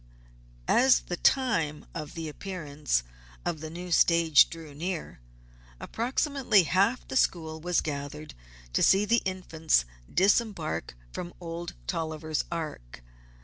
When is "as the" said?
0.67-1.15